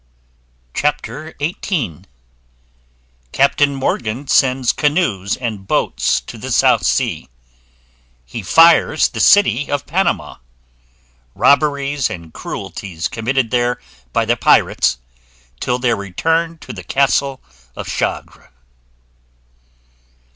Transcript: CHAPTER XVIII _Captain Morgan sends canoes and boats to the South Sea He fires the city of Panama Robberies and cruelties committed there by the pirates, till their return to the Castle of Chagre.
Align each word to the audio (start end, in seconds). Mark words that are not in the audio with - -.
CHAPTER 0.73 1.35
XVIII 1.39 2.05
_Captain 3.31 3.75
Morgan 3.75 4.25
sends 4.27 4.71
canoes 4.73 5.37
and 5.37 5.67
boats 5.67 6.19
to 6.21 6.39
the 6.39 6.51
South 6.51 6.83
Sea 6.83 7.29
He 8.25 8.41
fires 8.41 9.09
the 9.09 9.19
city 9.19 9.69
of 9.69 9.85
Panama 9.85 10.37
Robberies 11.35 12.09
and 12.09 12.33
cruelties 12.33 13.07
committed 13.07 13.51
there 13.51 13.79
by 14.11 14.25
the 14.25 14.35
pirates, 14.35 14.97
till 15.59 15.77
their 15.77 15.95
return 15.95 16.57
to 16.61 16.73
the 16.73 16.81
Castle 16.83 17.39
of 17.75 17.87
Chagre. 17.87 18.49